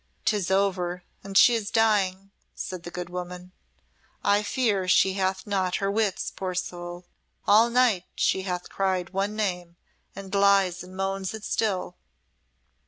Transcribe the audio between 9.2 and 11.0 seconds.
name, and lies and